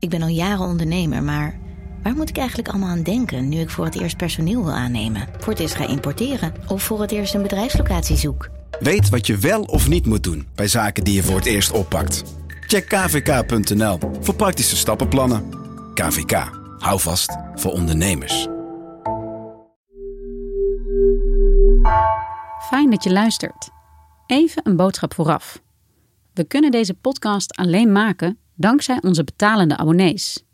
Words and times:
Ik 0.00 0.10
ben 0.10 0.22
al 0.22 0.28
jaren 0.28 0.66
ondernemer, 0.66 1.22
maar 1.22 1.58
waar 2.02 2.14
moet 2.14 2.28
ik 2.28 2.36
eigenlijk 2.36 2.68
allemaal 2.68 2.88
aan 2.88 3.02
denken 3.02 3.48
nu 3.48 3.58
ik 3.58 3.70
voor 3.70 3.84
het 3.84 4.00
eerst 4.00 4.16
personeel 4.16 4.64
wil 4.64 4.72
aannemen, 4.72 5.28
voor 5.38 5.52
het 5.52 5.62
eerst 5.62 5.74
ga 5.74 5.86
importeren 5.88 6.54
of 6.68 6.82
voor 6.82 7.00
het 7.00 7.10
eerst 7.10 7.34
een 7.34 7.42
bedrijfslocatie 7.42 8.16
zoek? 8.16 8.48
Weet 8.78 9.08
wat 9.08 9.26
je 9.26 9.36
wel 9.36 9.62
of 9.62 9.88
niet 9.88 10.06
moet 10.06 10.22
doen 10.22 10.46
bij 10.54 10.68
zaken 10.68 11.04
die 11.04 11.14
je 11.14 11.22
voor 11.22 11.36
het 11.36 11.46
eerst 11.46 11.70
oppakt. 11.70 12.24
Check 12.66 12.88
kvk.nl 12.88 13.98
voor 14.20 14.34
praktische 14.34 14.76
stappenplannen. 14.76 15.44
KVK, 15.94 16.50
hou 16.78 17.00
vast 17.00 17.36
voor 17.54 17.72
ondernemers. 17.72 18.48
Fijn 22.68 22.90
dat 22.90 23.04
je 23.04 23.12
luistert. 23.12 23.70
Even 24.26 24.62
een 24.66 24.76
boodschap 24.76 25.14
vooraf. 25.14 25.62
We 26.34 26.44
kunnen 26.44 26.70
deze 26.70 26.94
podcast 26.94 27.56
alleen 27.56 27.92
maken 27.92 28.38
dankzij 28.60 28.98
onze 29.02 29.24
betalende 29.24 29.76
abonnees. 29.76 30.44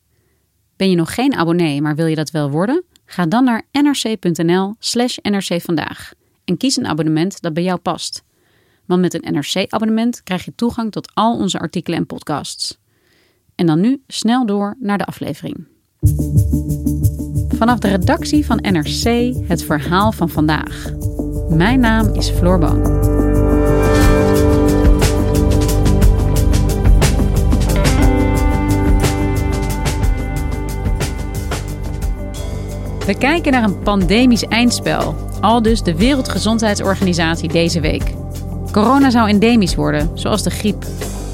Ben 0.76 0.90
je 0.90 0.96
nog 0.96 1.14
geen 1.14 1.34
abonnee, 1.34 1.82
maar 1.82 1.94
wil 1.94 2.06
je 2.06 2.14
dat 2.14 2.30
wel 2.30 2.50
worden? 2.50 2.84
Ga 3.04 3.26
dan 3.26 3.44
naar 3.44 3.62
nrc.nl/slash 3.72 5.16
nrcvandaag 5.22 6.12
en 6.44 6.56
kies 6.56 6.76
een 6.76 6.86
abonnement 6.86 7.40
dat 7.40 7.54
bij 7.54 7.62
jou 7.62 7.78
past. 7.78 8.24
Want 8.84 9.00
met 9.00 9.14
een 9.14 9.34
NRC-abonnement 9.34 10.22
krijg 10.22 10.44
je 10.44 10.54
toegang 10.54 10.92
tot 10.92 11.10
al 11.14 11.36
onze 11.36 11.58
artikelen 11.58 11.98
en 11.98 12.06
podcasts. 12.06 12.78
En 13.54 13.66
dan 13.66 13.80
nu 13.80 14.02
snel 14.06 14.46
door 14.46 14.76
naar 14.80 14.98
de 14.98 15.04
aflevering. 15.04 15.66
Vanaf 17.48 17.78
de 17.78 17.88
redactie 17.88 18.46
van 18.46 18.56
NRC 18.56 19.34
het 19.48 19.64
verhaal 19.64 20.12
van 20.12 20.28
vandaag. 20.28 20.92
Mijn 21.48 21.80
naam 21.80 22.14
is 22.14 22.30
Floor 22.30 22.58
Boon. 22.58 23.15
We 33.06 33.14
kijken 33.18 33.52
naar 33.52 33.62
een 33.62 33.78
pandemisch 33.78 34.44
eindspel, 34.44 35.14
al 35.40 35.62
dus 35.62 35.82
de 35.82 35.96
Wereldgezondheidsorganisatie 35.96 37.48
deze 37.48 37.80
week. 37.80 38.02
Corona 38.72 39.10
zou 39.10 39.28
endemisch 39.28 39.74
worden, 39.74 40.10
zoals 40.14 40.42
de 40.42 40.50
griep. 40.50 40.84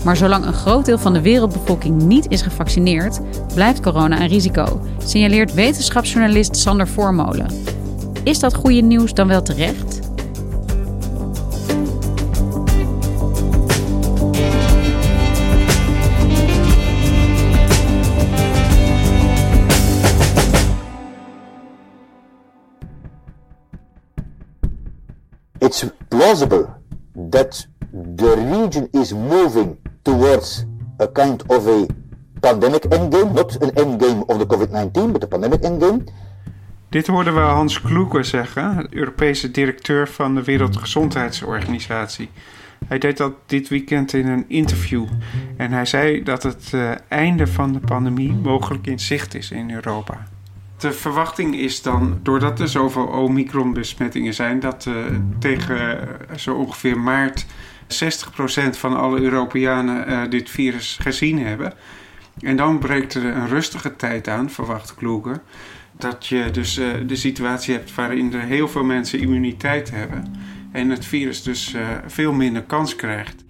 Maar 0.04 0.16
zolang 0.16 0.44
een 0.44 0.52
groot 0.52 0.84
deel 0.84 0.98
van 0.98 1.12
de 1.12 1.20
wereldbevolking 1.20 2.02
niet 2.02 2.30
is 2.30 2.42
gevaccineerd, 2.42 3.20
blijft 3.54 3.80
corona 3.80 4.20
een 4.20 4.28
risico, 4.28 4.80
signaleert 5.04 5.54
wetenschapsjournalist 5.54 6.56
Sander 6.56 6.88
Voormolen. 6.88 7.46
Is 8.22 8.38
dat 8.38 8.54
goede 8.54 8.80
nieuws 8.80 9.14
dan 9.14 9.28
wel 9.28 9.42
terecht? 9.42 9.91
Plausible 26.32 26.66
that 27.30 27.66
the 27.92 28.34
region 28.36 28.88
is 28.92 29.12
moving 29.12 29.76
towards 30.02 30.64
a 30.98 31.08
kind 31.08 31.42
of 31.50 31.66
a 31.66 31.86
pandemic 32.40 32.82
endgame, 32.90 33.34
not 33.34 33.62
an 33.62 33.70
endgame 33.76 34.24
of 34.28 34.38
the 34.38 34.46
COVID-19, 34.46 35.12
but 35.12 35.24
a 35.24 35.26
pandemic 35.26 35.60
endgame. 35.62 36.04
Dit 36.88 37.06
hoorden 37.06 37.34
we 37.34 37.40
Hans 37.40 37.80
Kloeke 37.80 38.22
zeggen, 38.22 38.86
Europese 38.90 39.50
directeur 39.50 40.08
van 40.08 40.34
de 40.34 40.42
Wereldgezondheidsorganisatie. 40.44 42.30
Hij 42.86 42.98
deed 42.98 43.16
dat 43.16 43.32
dit 43.46 43.68
weekend 43.68 44.12
in 44.12 44.26
een 44.26 44.44
interview. 44.48 45.04
En 45.56 45.72
hij 45.72 45.84
zei 45.84 46.22
dat 46.22 46.42
het 46.42 46.72
uh, 46.74 46.90
einde 47.08 47.46
van 47.46 47.72
de 47.72 47.80
pandemie 47.80 48.32
mogelijk 48.32 48.86
in 48.86 49.00
zicht 49.00 49.34
is 49.34 49.50
in 49.50 49.70
Europa. 49.70 50.26
De 50.82 50.92
verwachting 50.92 51.56
is 51.56 51.82
dan, 51.82 52.20
doordat 52.22 52.60
er 52.60 52.68
zoveel 52.68 53.06
Omicron-besmettingen 53.06 54.34
zijn, 54.34 54.60
dat 54.60 54.86
uh, 54.88 54.94
tegen 55.38 55.98
uh, 56.30 56.36
zo 56.36 56.54
ongeveer 56.54 56.98
maart 56.98 57.46
60% 57.46 57.46
van 58.70 58.96
alle 58.96 59.20
Europeanen 59.20 60.10
uh, 60.10 60.30
dit 60.30 60.50
virus 60.50 60.98
gezien 61.00 61.38
hebben. 61.38 61.74
En 62.40 62.56
dan 62.56 62.78
breekt 62.78 63.14
er 63.14 63.24
een 63.24 63.48
rustige 63.48 63.96
tijd 63.96 64.28
aan, 64.28 64.50
verwacht 64.50 64.94
Kloeger. 64.94 65.40
Dat 65.98 66.26
je 66.26 66.50
dus 66.50 66.74
de 67.06 67.16
situatie 67.16 67.74
hebt 67.74 67.94
waarin 67.94 68.34
er 68.34 68.40
heel 68.40 68.68
veel 68.68 68.84
mensen 68.84 69.18
immuniteit 69.18 69.90
hebben. 69.90 70.34
En 70.72 70.90
het 70.90 71.04
virus 71.04 71.42
dus 71.42 71.74
veel 72.06 72.32
minder 72.32 72.62
kans 72.62 72.96
krijgt. 72.96 73.44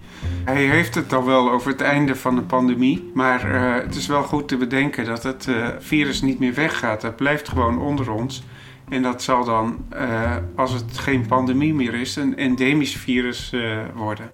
Hij 0.44 0.66
heeft 0.66 0.94
het 0.94 1.12
al 1.12 1.24
wel 1.24 1.50
over 1.50 1.70
het 1.70 1.80
einde 1.80 2.14
van 2.16 2.34
de 2.34 2.42
pandemie. 2.42 3.10
Maar 3.14 3.54
uh, 3.54 3.84
het 3.84 3.94
is 3.94 4.06
wel 4.06 4.22
goed 4.22 4.48
te 4.48 4.56
bedenken 4.56 5.04
dat 5.04 5.22
het 5.22 5.46
uh, 5.46 5.68
virus 5.78 6.22
niet 6.22 6.38
meer 6.38 6.54
weggaat. 6.54 7.02
Het 7.02 7.16
blijft 7.16 7.48
gewoon 7.48 7.78
onder 7.78 8.10
ons. 8.10 8.42
En 8.88 9.02
dat 9.02 9.22
zal 9.22 9.44
dan, 9.44 9.84
uh, 9.94 10.36
als 10.56 10.72
het 10.72 10.98
geen 10.98 11.26
pandemie 11.26 11.74
meer 11.74 11.94
is, 11.94 12.16
een 12.16 12.36
endemisch 12.36 12.96
virus 12.96 13.54
worden. 13.94 14.32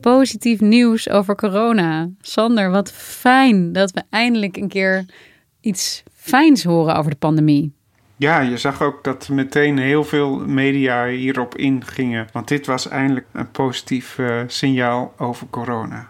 Positief 0.00 0.60
nieuws 0.60 1.10
over 1.10 1.34
corona. 1.34 2.08
Sander, 2.20 2.70
wat 2.70 2.92
fijn 2.92 3.72
dat 3.72 3.90
we 3.90 4.02
eindelijk 4.10 4.56
een 4.56 4.68
keer 4.68 5.04
iets 5.60 6.02
fijns 6.14 6.64
horen 6.64 6.96
over 6.96 7.10
de 7.10 7.16
pandemie. 7.16 7.74
Ja, 8.18 8.40
je 8.40 8.56
zag 8.56 8.82
ook 8.82 9.04
dat 9.04 9.28
meteen 9.28 9.78
heel 9.78 10.04
veel 10.04 10.38
media 10.38 11.06
hierop 11.06 11.56
ingingen. 11.56 12.28
Want 12.32 12.48
dit 12.48 12.66
was 12.66 12.88
eindelijk 12.88 13.26
een 13.32 13.50
positief 13.50 14.18
uh, 14.18 14.42
signaal 14.46 15.14
over 15.16 15.46
corona. 15.50 16.08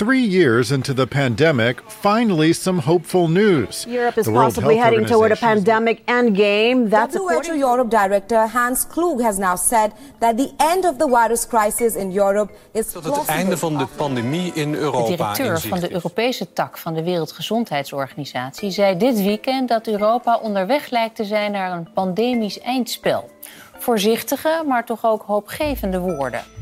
Three 0.00 0.24
years 0.24 0.72
into 0.72 0.94
the 0.94 1.06
pandemic, 1.06 1.82
finally 1.90 2.54
some 2.54 2.78
hopeful 2.78 3.28
news. 3.28 3.84
Europe 3.86 4.18
is 4.18 4.26
possibly 4.26 4.78
heading 4.78 5.06
toward 5.06 5.30
a 5.30 5.36
pandemic 5.36 6.00
endgame. 6.06 6.88
That's 6.88 7.16
WHO 7.16 7.54
Europe 7.54 7.90
Director 7.90 8.46
Hans 8.46 8.86
Klug 8.86 9.20
has 9.20 9.38
now 9.38 9.56
said 9.56 9.92
that 10.18 10.36
the 10.38 10.52
end 10.56 10.86
of 10.86 10.98
the 10.98 11.06
virus 11.06 11.46
crisis 11.46 11.96
in 11.96 12.12
Europe 12.12 12.50
is 12.72 12.92
Tot 12.92 13.04
het 13.04 13.26
einde 13.26 13.56
van 13.56 13.78
de 13.78 13.86
pandemie 13.96 14.52
in 14.54 14.74
Europa. 14.74 15.02
De 15.02 15.16
directeur 15.16 15.60
van 15.60 15.80
de 15.80 15.92
Europese 15.92 16.52
tak 16.52 16.78
van 16.78 16.94
de 16.94 17.02
Wereldgezondheidsorganisatie 17.02 18.70
zei 18.70 18.96
dit 18.96 19.22
weekend 19.22 19.68
dat 19.68 19.86
Europa 19.86 20.38
onderweg 20.38 20.90
lijkt 20.90 21.16
te 21.16 21.24
zijn 21.24 21.52
naar 21.52 21.72
een 21.72 21.92
pandemisch 21.92 22.60
eindspel. 22.60 23.30
Voorzichtige, 23.78 24.62
maar 24.66 24.84
toch 24.84 25.04
ook 25.04 25.22
hoopgevende 25.22 25.98
woorden. 25.98 26.59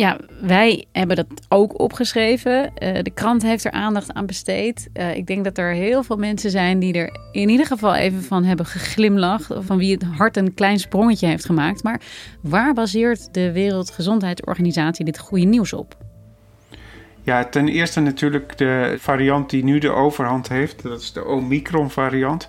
Ja, 0.00 0.18
wij 0.40 0.84
hebben 0.92 1.16
dat 1.16 1.26
ook 1.48 1.80
opgeschreven. 1.80 2.72
Uh, 2.82 3.02
de 3.02 3.10
krant 3.10 3.42
heeft 3.42 3.64
er 3.64 3.70
aandacht 3.70 4.12
aan 4.12 4.26
besteed. 4.26 4.88
Uh, 4.94 5.16
ik 5.16 5.26
denk 5.26 5.44
dat 5.44 5.58
er 5.58 5.72
heel 5.72 6.02
veel 6.02 6.16
mensen 6.16 6.50
zijn 6.50 6.78
die 6.78 6.94
er 6.94 7.16
in 7.32 7.48
ieder 7.48 7.66
geval 7.66 7.94
even 7.94 8.22
van 8.22 8.44
hebben 8.44 8.66
geglimlacht. 8.66 9.52
Van 9.58 9.78
wie 9.78 9.92
het 9.92 10.02
hart 10.02 10.36
een 10.36 10.54
klein 10.54 10.78
sprongetje 10.78 11.26
heeft 11.26 11.44
gemaakt. 11.44 11.82
Maar 11.82 12.00
waar 12.42 12.74
baseert 12.74 13.34
de 13.34 13.52
Wereldgezondheidsorganisatie 13.52 15.04
dit 15.04 15.18
goede 15.18 15.44
nieuws 15.44 15.72
op? 15.72 15.96
Ja, 17.22 17.44
ten 17.44 17.68
eerste 17.68 18.00
natuurlijk 18.00 18.58
de 18.58 18.96
variant 18.98 19.50
die 19.50 19.64
nu 19.64 19.78
de 19.78 19.90
overhand 19.90 20.48
heeft. 20.48 20.82
Dat 20.82 21.00
is 21.00 21.12
de 21.12 21.24
Omicron-variant. 21.24 22.48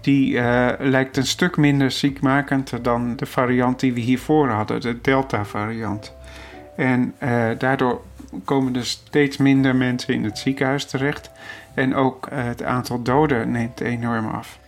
Die 0.00 0.32
uh, 0.32 0.68
lijkt 0.78 1.16
een 1.16 1.26
stuk 1.26 1.56
minder 1.56 1.90
ziekmakend 1.90 2.72
dan 2.82 3.16
de 3.16 3.26
variant 3.26 3.80
die 3.80 3.92
we 3.92 4.00
hiervoor 4.00 4.48
hadden, 4.48 4.80
de 4.80 4.98
Delta-variant. 5.00 6.14
En 6.76 7.14
uh, 7.22 7.48
daardoor 7.58 8.00
komen 8.44 8.76
er 8.76 8.86
steeds 8.86 9.36
minder 9.36 9.76
mensen 9.76 10.14
in 10.14 10.24
het 10.24 10.38
ziekenhuis 10.38 10.84
terecht. 10.84 11.30
En 11.74 11.94
ook 11.94 12.28
uh, 12.32 12.44
het 12.44 12.62
aantal 12.62 13.02
doden 13.02 13.50
neemt 13.50 13.80
enorm 13.80 14.26
af. 14.26 14.58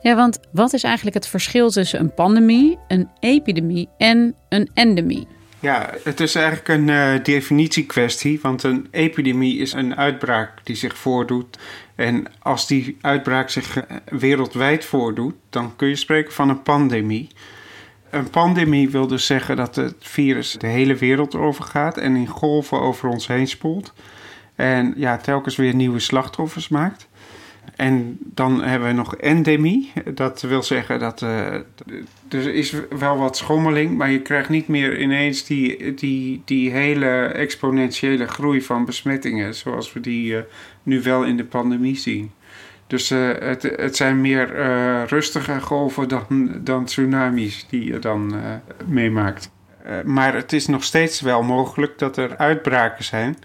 Ja, 0.00 0.14
want 0.14 0.40
wat 0.50 0.72
is 0.72 0.82
eigenlijk 0.82 1.16
het 1.16 1.26
verschil 1.26 1.70
tussen 1.70 2.00
een 2.00 2.14
pandemie, 2.14 2.78
een 2.88 3.08
epidemie 3.20 3.88
en 3.98 4.34
een 4.48 4.70
endemie? 4.74 5.26
Ja, 5.60 5.90
het 6.02 6.20
is 6.20 6.34
eigenlijk 6.34 6.68
een 6.68 6.88
uh, 6.88 7.24
definitiekwestie, 7.24 8.38
want 8.42 8.62
een 8.62 8.88
epidemie 8.90 9.58
is 9.58 9.72
een 9.72 9.96
uitbraak 9.96 10.50
die 10.64 10.76
zich 10.76 10.96
voordoet. 10.96 11.58
En 11.94 12.26
als 12.38 12.66
die 12.66 12.98
uitbraak 13.00 13.48
zich 13.48 13.84
wereldwijd 14.04 14.84
voordoet, 14.84 15.34
dan 15.50 15.76
kun 15.76 15.88
je 15.88 15.96
spreken 15.96 16.32
van 16.32 16.48
een 16.48 16.62
pandemie. 16.62 17.28
Een 18.14 18.30
pandemie 18.30 18.90
wil 18.90 19.06
dus 19.06 19.26
zeggen 19.26 19.56
dat 19.56 19.76
het 19.76 19.94
virus 19.98 20.52
de 20.52 20.66
hele 20.66 20.94
wereld 20.94 21.34
overgaat 21.34 21.96
en 21.96 22.16
in 22.16 22.26
golven 22.26 22.80
over 22.80 23.08
ons 23.08 23.26
heen 23.26 23.48
spoelt. 23.48 23.92
En 24.54 24.94
ja, 24.96 25.16
telkens 25.16 25.56
weer 25.56 25.74
nieuwe 25.74 25.98
slachtoffers 25.98 26.68
maakt. 26.68 27.08
En 27.76 28.18
dan 28.20 28.62
hebben 28.62 28.88
we 28.88 28.94
nog 28.94 29.16
endemie. 29.16 29.92
Dat 30.14 30.40
wil 30.40 30.62
zeggen 30.62 30.98
dat 30.98 31.22
uh, 31.22 31.54
er 32.28 32.54
is 32.54 32.74
wel 32.98 33.16
wat 33.16 33.36
schommeling, 33.36 33.96
maar 33.96 34.10
je 34.10 34.20
krijgt 34.20 34.48
niet 34.48 34.68
meer 34.68 35.00
ineens 35.00 35.44
die, 35.44 35.94
die, 35.94 36.42
die 36.44 36.70
hele 36.70 37.26
exponentiële 37.26 38.26
groei 38.26 38.62
van 38.62 38.84
besmettingen, 38.84 39.54
zoals 39.54 39.92
we 39.92 40.00
die 40.00 40.32
uh, 40.32 40.40
nu 40.82 41.02
wel 41.02 41.24
in 41.24 41.36
de 41.36 41.44
pandemie 41.44 41.96
zien. 41.96 42.30
Dus 42.86 43.10
uh, 43.10 43.30
het, 43.38 43.62
het 43.62 43.96
zijn 43.96 44.20
meer 44.20 44.48
rustige 45.06 45.60
golven 45.60 46.08
dan, 46.08 46.60
dan 46.60 46.84
tsunamis 46.84 47.66
die 47.68 47.84
je 47.84 47.98
dan 47.98 48.34
meemaakt. 48.86 49.50
maar 50.04 50.34
het 50.34 50.52
is 50.52 50.66
nog 50.66 50.84
steeds 50.84 51.20
wel 51.20 51.42
mogelijk 51.42 51.98
dat 51.98 52.16
er 52.16 52.36
uitbraken 52.36 53.04
zijn. 53.04 53.36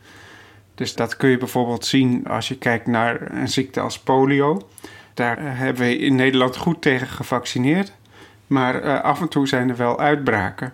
Dus 0.76 0.96
dat 0.96 1.18
kun 1.18 1.30
je 1.30 1.38
bijvoorbeeld 1.38 1.86
zien 1.86 2.28
als 2.28 2.48
je 2.48 2.58
kijkt 2.58 2.88
naar 2.88 3.32
een 3.32 3.48
ziekte 3.48 3.80
als 3.80 4.00
polio. 4.00 4.70
Daar 5.14 5.38
hebben 5.58 5.84
we 5.84 5.98
in 5.98 6.16
Nederland 6.16 6.58
goed 6.58 6.82
tegen 6.82 7.08
gevaccineerd. 7.08 7.94
Maar 8.48 9.02
af 9.02 9.22
en 9.22 9.28
toe 9.28 9.48
zijn 9.48 9.70
er 9.70 9.76
wel 9.76 10.00
uitbraken. 10.00 10.74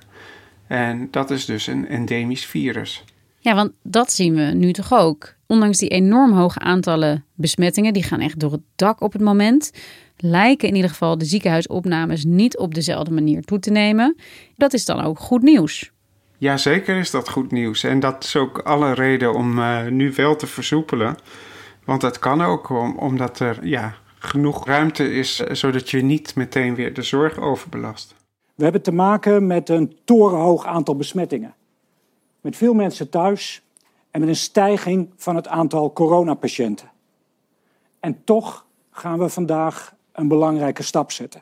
En 0.67 1.07
dat 1.11 1.31
is 1.31 1.45
dus 1.45 1.67
een 1.67 1.87
endemisch 1.87 2.45
virus. 2.45 3.03
Ja, 3.45 3.55
want 3.55 3.71
dat 3.83 4.11
zien 4.11 4.35
we 4.35 4.41
nu 4.41 4.71
toch 4.71 4.93
ook. 4.93 5.33
Ondanks 5.47 5.77
die 5.77 5.89
enorm 5.89 6.31
hoge 6.33 6.59
aantallen 6.59 7.25
besmettingen, 7.33 7.93
die 7.93 8.03
gaan 8.03 8.19
echt 8.19 8.39
door 8.39 8.51
het 8.51 8.61
dak 8.75 9.01
op 9.01 9.13
het 9.13 9.21
moment, 9.21 9.71
lijken 10.17 10.67
in 10.67 10.75
ieder 10.75 10.89
geval 10.89 11.17
de 11.17 11.25
ziekenhuisopnames 11.25 12.23
niet 12.23 12.57
op 12.57 12.73
dezelfde 12.75 13.11
manier 13.11 13.43
toe 13.43 13.59
te 13.59 13.71
nemen. 13.71 14.15
Dat 14.55 14.73
is 14.73 14.85
dan 14.85 15.01
ook 15.01 15.19
goed 15.19 15.41
nieuws. 15.41 15.91
Ja, 16.37 16.57
zeker 16.57 16.97
is 16.97 17.11
dat 17.11 17.29
goed 17.29 17.51
nieuws. 17.51 17.83
En 17.83 17.99
dat 17.99 18.23
is 18.23 18.35
ook 18.35 18.59
alle 18.59 18.93
reden 18.93 19.33
om 19.33 19.59
uh, 19.59 19.85
nu 19.87 20.13
wel 20.15 20.35
te 20.35 20.47
versoepelen. 20.47 21.15
Want 21.83 22.01
dat 22.01 22.19
kan 22.19 22.41
ook 22.41 22.69
om, 22.69 22.97
omdat 22.97 23.39
er 23.39 23.67
ja, 23.67 23.95
genoeg 24.19 24.65
ruimte 24.65 25.13
is, 25.13 25.39
uh, 25.41 25.53
zodat 25.53 25.89
je 25.89 26.01
niet 26.01 26.35
meteen 26.35 26.75
weer 26.75 26.93
de 26.93 27.01
zorg 27.01 27.39
overbelast. 27.39 28.15
We 28.55 28.63
hebben 28.63 28.81
te 28.81 28.93
maken 28.93 29.47
met 29.47 29.69
een 29.69 29.97
torenhoog 30.05 30.65
aantal 30.65 30.95
besmettingen. 30.95 31.53
Met 32.45 32.55
veel 32.55 32.73
mensen 32.73 33.09
thuis 33.09 33.61
en 34.11 34.19
met 34.19 34.29
een 34.29 34.35
stijging 34.35 35.09
van 35.17 35.35
het 35.35 35.47
aantal 35.47 35.93
coronapatiënten. 35.93 36.91
En 37.99 38.23
toch 38.23 38.65
gaan 38.91 39.19
we 39.19 39.29
vandaag 39.29 39.95
een 40.11 40.27
belangrijke 40.27 40.83
stap 40.83 41.11
zetten. 41.11 41.41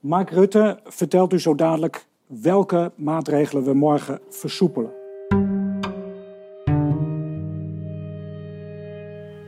Mark 0.00 0.30
Rutte 0.30 0.80
vertelt 0.84 1.32
u 1.32 1.40
zo 1.40 1.54
dadelijk 1.54 2.06
welke 2.26 2.92
maatregelen 2.96 3.64
we 3.64 3.74
morgen 3.74 4.20
versoepelen. 4.30 4.90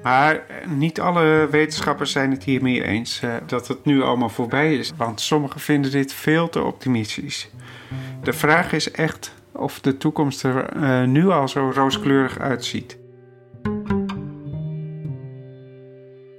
Maar 0.02 0.46
niet 0.69 1.00
alle 1.00 1.49
wetenschappers 1.50 2.12
zijn 2.12 2.31
het 2.31 2.44
hiermee 2.44 2.84
eens 2.84 3.22
uh, 3.22 3.37
dat 3.46 3.69
het 3.69 3.84
nu 3.84 4.02
allemaal 4.02 4.28
voorbij 4.28 4.75
is. 4.75 4.93
Want 4.96 5.20
sommigen 5.20 5.61
vinden 5.61 5.90
dit 5.90 6.12
veel 6.12 6.49
te 6.49 6.62
optimistisch. 6.62 7.50
De 8.22 8.32
vraag 8.32 8.72
is 8.72 8.90
echt 8.90 9.38
of 9.61 9.81
de 9.81 9.97
toekomst 9.97 10.43
er 10.43 10.77
uh, 10.77 11.05
nu 11.05 11.29
al 11.29 11.49
zo 11.49 11.71
rooskleurig 11.75 12.39
uitziet. 12.39 12.99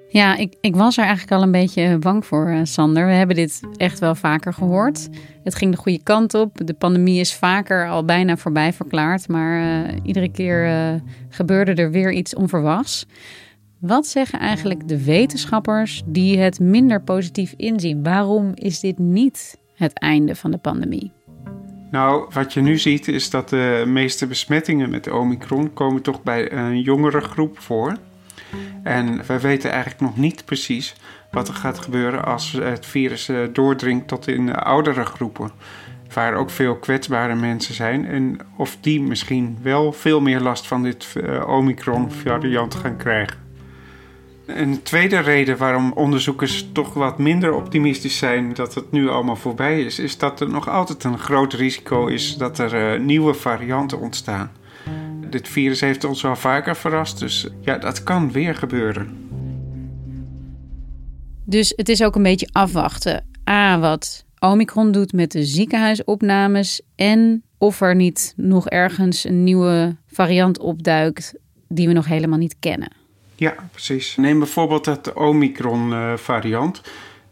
Ja, 0.07 0.35
ik, 0.35 0.55
ik 0.61 0.75
was 0.75 0.97
er 0.97 1.03
eigenlijk 1.03 1.33
al 1.33 1.41
een 1.41 1.51
beetje 1.51 1.97
bang 1.97 2.25
voor, 2.25 2.49
uh, 2.49 2.59
Sander. 2.63 3.05
We 3.05 3.11
hebben 3.11 3.35
dit 3.35 3.61
echt 3.75 3.99
wel 3.99 4.15
vaker 4.15 4.53
gehoord. 4.53 5.09
Het 5.43 5.55
ging 5.55 5.71
de 5.71 5.77
goede 5.77 6.03
kant 6.03 6.33
op. 6.33 6.57
De 6.65 6.73
pandemie 6.73 7.19
is 7.19 7.33
vaker 7.33 7.89
al 7.89 8.05
bijna 8.05 8.37
voorbij 8.37 8.73
verklaard. 8.73 9.27
Maar 9.27 9.85
iedere 10.03 10.31
keer 10.31 11.01
gebeurde 11.29 11.73
er 11.73 11.91
weer 11.91 12.11
iets 12.11 12.35
onverwachts. 12.35 13.05
Wat 13.79 14.07
zeggen 14.07 14.39
eigenlijk 14.39 14.87
de 14.87 15.03
wetenschappers 15.03 16.03
die 16.05 16.39
het 16.39 16.59
minder 16.59 17.01
positief 17.01 17.53
inzien? 17.57 18.03
Waarom 18.03 18.51
is 18.53 18.79
dit 18.79 18.97
niet 18.97 19.57
het 19.75 19.99
einde 19.99 20.35
van 20.35 20.51
de 20.51 20.57
pandemie? 20.57 21.11
Nou, 21.91 22.25
wat 22.33 22.53
je 22.53 22.61
nu 22.61 22.77
ziet 22.77 23.07
is 23.07 23.29
dat 23.29 23.49
de 23.49 23.83
meeste 23.87 24.27
besmettingen 24.27 24.89
met 24.89 25.03
de 25.03 25.13
Omicron 25.13 25.73
komen 25.73 26.01
toch 26.01 26.23
bij 26.23 26.51
een 26.51 26.81
jongere 26.81 27.21
groep 27.21 27.59
voor. 27.59 27.97
En 28.83 29.25
we 29.25 29.39
weten 29.39 29.71
eigenlijk 29.71 30.01
nog 30.01 30.17
niet 30.17 30.45
precies 30.45 30.95
wat 31.31 31.47
er 31.47 31.53
gaat 31.53 31.79
gebeuren 31.79 32.25
als 32.25 32.51
het 32.51 32.85
virus 32.85 33.29
uh, 33.29 33.47
doordringt 33.53 34.07
tot 34.07 34.27
in 34.27 34.47
uh, 34.47 34.53
oudere 34.53 35.05
groepen. 35.05 35.51
Waar 36.13 36.33
ook 36.33 36.49
veel 36.49 36.75
kwetsbare 36.75 37.35
mensen 37.35 37.73
zijn. 37.73 38.05
En 38.05 38.37
of 38.57 38.77
die 38.81 39.01
misschien 39.01 39.57
wel 39.61 39.93
veel 39.93 40.21
meer 40.21 40.39
last 40.39 40.67
van 40.67 40.83
dit 40.83 41.13
uh, 41.17 41.47
Omicron-variant 41.47 42.75
gaan 42.75 42.97
krijgen. 42.97 43.37
Een 44.55 44.83
tweede 44.83 45.19
reden 45.19 45.57
waarom 45.57 45.91
onderzoekers 45.91 46.69
toch 46.71 46.93
wat 46.93 47.17
minder 47.17 47.53
optimistisch 47.53 48.17
zijn 48.17 48.53
dat 48.53 48.73
het 48.73 48.91
nu 48.91 49.09
allemaal 49.09 49.35
voorbij 49.35 49.81
is, 49.81 49.99
is 49.99 50.17
dat 50.17 50.39
er 50.39 50.49
nog 50.49 50.69
altijd 50.69 51.03
een 51.03 51.19
groot 51.19 51.53
risico 51.53 52.07
is 52.07 52.37
dat 52.37 52.59
er 52.59 52.99
nieuwe 52.99 53.33
varianten 53.33 53.99
ontstaan. 53.99 54.51
Dit 55.29 55.47
virus 55.47 55.79
heeft 55.79 56.03
ons 56.03 56.25
al 56.25 56.35
vaker 56.35 56.75
verrast, 56.75 57.19
dus 57.19 57.47
ja, 57.61 57.77
dat 57.77 58.03
kan 58.03 58.31
weer 58.31 58.55
gebeuren. 58.55 59.29
Dus 61.45 61.73
het 61.75 61.89
is 61.89 62.03
ook 62.03 62.15
een 62.15 62.23
beetje 62.23 62.49
afwachten. 62.51 63.25
A, 63.49 63.79
wat 63.79 64.25
Omicron 64.39 64.91
doet 64.91 65.13
met 65.13 65.31
de 65.31 65.43
ziekenhuisopnames 65.45 66.81
en 66.95 67.43
of 67.57 67.81
er 67.81 67.95
niet 67.95 68.33
nog 68.35 68.69
ergens 68.69 69.23
een 69.23 69.43
nieuwe 69.43 69.95
variant 70.07 70.59
opduikt 70.59 71.33
die 71.67 71.87
we 71.87 71.93
nog 71.93 72.05
helemaal 72.05 72.37
niet 72.37 72.55
kennen. 72.59 73.00
Ja, 73.41 73.55
precies. 73.71 74.15
Neem 74.15 74.39
bijvoorbeeld 74.39 74.85
het 74.85 75.13
Omicron-variant. 75.13 76.81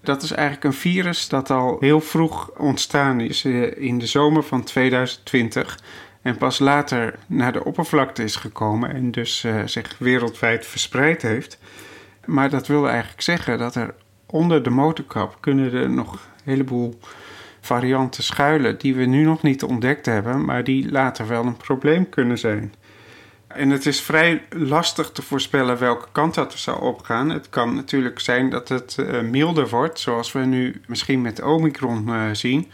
Dat 0.02 0.24
is 0.24 0.32
eigenlijk 0.32 0.64
een 0.64 0.74
virus 0.74 1.28
dat 1.28 1.50
al 1.50 1.78
heel 1.80 2.02
vroeg 2.02 2.52
ontstaan 2.58 3.20
is 3.20 3.46
eh, 3.46 3.78
in 3.78 4.00
de 4.00 4.06
zomer 4.06 4.44
van 4.44 4.64
2020 4.64 5.80
en 6.22 6.38
pas 6.38 6.60
later 6.60 7.20
naar 7.28 7.52
de 7.52 7.64
oppervlakte 7.64 8.24
is 8.24 8.36
gekomen 8.36 8.94
en 8.94 9.12
dus 9.12 9.44
uh, 9.44 9.62
zich 9.66 9.96
wereldwijd 9.98 10.66
verspreid 10.66 11.22
heeft. 11.22 11.60
Maar 12.26 12.50
dat 12.50 12.68
wil 12.68 12.88
eigenlijk 12.88 13.22
zeggen 13.22 13.58
dat 13.58 13.76
er 13.76 13.96
onder 14.26 14.64
de 14.64 14.70
motorkap 14.70 15.38
kunnen 15.40 15.74
er 15.74 15.90
nog 15.90 16.14
een 16.14 16.20
heleboel 16.44 17.00
varianten 17.62 18.24
schuilen 18.24 18.78
die 18.78 18.96
we 18.96 19.06
nu 19.06 19.24
nog 19.24 19.42
niet 19.42 19.64
ontdekt 19.64 20.06
hebben, 20.06 20.46
maar 20.46 20.64
die 20.64 20.92
later 20.92 21.28
wel 21.28 21.46
een 21.46 21.58
probleem 21.58 22.10
kunnen 22.10 22.38
zijn. 22.38 22.74
En 23.50 23.70
het 23.70 23.86
is 23.86 24.02
vrij 24.02 24.44
lastig 24.50 25.12
te 25.12 25.22
voorspellen 25.22 25.78
welke 25.78 26.08
kant 26.12 26.34
dat 26.34 26.54
zal 26.54 26.78
opgaan. 26.78 27.30
Het 27.30 27.50
kan 27.50 27.76
natuurlijk 27.76 28.20
zijn 28.20 28.50
dat 28.50 28.70
het 28.70 28.98
uh, 29.00 29.22
milder 29.22 29.70
wordt, 29.70 30.00
zoals 30.00 30.32
we 30.32 30.40
nu 30.40 30.82
misschien 30.88 31.22
met 31.22 31.42
Omicron 31.42 32.10
uh, 32.10 32.24
zien. 32.32 32.72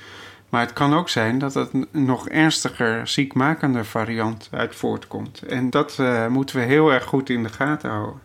Maar 0.49 0.61
het 0.61 0.73
kan 0.73 0.93
ook 0.93 1.09
zijn 1.09 1.39
dat 1.39 1.53
het 1.53 1.73
een 1.73 1.87
nog 1.91 2.29
ernstiger 2.29 3.07
ziekmakende 3.07 3.83
variant 3.83 4.49
uit 4.51 4.75
voortkomt. 4.75 5.41
En 5.41 5.69
dat 5.69 5.97
uh, 5.99 6.27
moeten 6.27 6.55
we 6.55 6.61
heel 6.61 6.91
erg 6.91 7.03
goed 7.03 7.29
in 7.29 7.43
de 7.43 7.49
gaten 7.49 7.89
houden. 7.89 8.19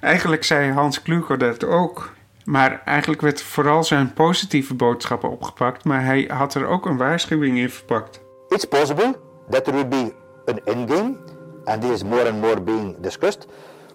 Eigenlijk 0.00 0.44
zei 0.44 0.72
Hans 0.72 1.02
Kluger 1.02 1.38
dat 1.38 1.64
ook. 1.64 2.12
Maar 2.44 2.82
eigenlijk 2.84 3.20
werd 3.20 3.42
vooral 3.42 3.84
zijn 3.84 4.12
positieve 4.12 4.74
boodschappen 4.74 5.30
opgepakt, 5.30 5.84
maar 5.84 6.04
hij 6.04 6.30
had 6.32 6.54
er 6.54 6.66
ook 6.66 6.86
een 6.86 6.96
waarschuwing 6.96 7.58
in 7.58 7.70
verpakt. 7.70 8.20
It's 8.48 8.64
possible 8.64 9.16
that 9.50 9.64
there 9.64 9.76
will 9.76 9.88
be 9.88 10.14
an 10.46 10.60
endgame, 10.64 11.16
and 11.64 11.84
is 11.84 12.02
more 12.02 12.28
and 12.28 12.40
more 12.40 12.60
being 12.60 12.96
discussed. 13.00 13.46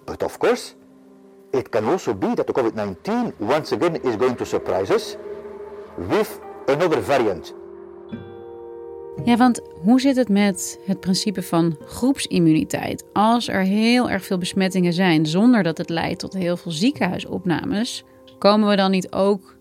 But 0.06 0.24
of 0.24 0.38
course, 0.38 0.76
it 1.52 1.70
can 1.70 1.86
also 1.86 2.14
be 2.14 2.34
that 2.34 2.48
the 2.48 2.54
COVID-19 2.54 3.34
once 3.38 3.76
again 3.76 3.96
is 4.04 4.16
going 4.16 4.38
to 4.38 4.46
surprise 4.46 4.94
us 4.94 5.18
with 5.96 6.40
another 6.68 7.02
variant. 7.02 7.54
Ja, 9.24 9.38
want 9.38 9.62
hoe 9.84 10.00
zit 10.00 10.16
het 10.16 10.30
met 10.30 10.80
het 10.86 11.00
principe 11.00 11.42
van 11.42 11.78
groepsimmuniteit? 11.86 13.04
Als 13.14 13.48
er 13.48 13.62
heel 13.62 14.10
erg 14.10 14.26
veel 14.26 14.38
besmettingen 14.38 14.94
zijn 14.94 15.26
zonder 15.26 15.64
dat 15.64 15.78
het 15.78 15.90
leidt 15.90 16.20
tot 16.20 16.34
heel 16.34 16.58
veel 16.58 16.72
ziekenhuisopnames, 16.72 18.04
komen 18.38 18.70
we 18.70 18.76
dan 18.76 18.92
niet 18.92 19.12
ook 19.12 19.56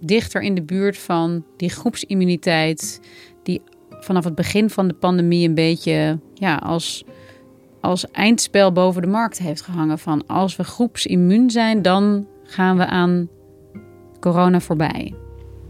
dichter 0.00 0.42
in 0.42 0.54
de 0.54 0.62
buurt 0.62 0.98
van 0.98 1.44
die 1.56 1.70
groepsimmuniteit 1.70 3.00
die 3.42 3.62
vanaf 3.90 4.24
het 4.24 4.34
begin 4.34 4.70
van 4.70 4.88
de 4.88 4.94
pandemie 4.94 5.48
een 5.48 5.54
beetje 5.54 6.18
ja, 6.34 6.56
als, 6.56 7.04
als 7.80 8.10
eindspel 8.10 8.72
boven 8.72 9.02
de 9.02 9.08
markt 9.08 9.38
heeft 9.38 9.62
gehangen 9.62 9.98
van 9.98 10.26
als 10.26 10.56
we 10.56 10.64
groepsimmuun 10.64 11.50
zijn, 11.50 11.82
dan 11.82 12.26
gaan 12.44 12.76
we 12.76 12.86
aan 12.86 13.28
corona 14.20 14.60
voorbij. 14.60 15.14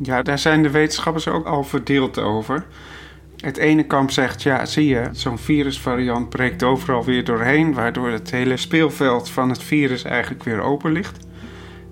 Ja, 0.03 0.23
daar 0.23 0.39
zijn 0.39 0.63
de 0.63 0.71
wetenschappers 0.71 1.29
ook 1.29 1.47
al 1.47 1.65
verdeeld 1.65 2.19
over. 2.19 2.67
Het 3.37 3.57
ene 3.57 3.87
kamp 3.87 4.11
zegt, 4.11 4.43
ja, 4.43 4.67
zie 4.67 4.87
je, 4.87 5.09
zo'n 5.13 5.39
virusvariant 5.39 6.29
breekt 6.29 6.63
overal 6.63 7.05
weer 7.05 7.25
doorheen, 7.25 7.75
waardoor 7.75 8.11
het 8.11 8.31
hele 8.31 8.57
speelveld 8.57 9.31
van 9.31 9.49
het 9.49 9.63
virus 9.63 10.05
eigenlijk 10.05 10.45
weer 10.45 10.61
open 10.61 10.93
ligt. 10.93 11.27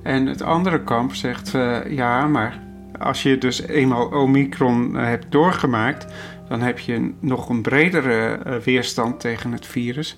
En 0.02 0.26
het 0.26 0.42
andere 0.42 0.82
kamp 0.82 1.14
zegt, 1.14 1.54
uh, 1.54 1.78
ja, 1.88 2.26
maar 2.26 2.60
als 2.98 3.22
je 3.22 3.38
dus 3.38 3.62
eenmaal 3.62 4.06
Omicron 4.06 4.94
hebt 4.94 5.26
doorgemaakt, 5.28 6.06
dan 6.48 6.60
heb 6.60 6.78
je 6.78 7.12
nog 7.20 7.48
een 7.48 7.62
bredere 7.62 8.38
uh, 8.46 8.56
weerstand 8.56 9.20
tegen 9.20 9.52
het 9.52 9.66
virus. 9.66 10.16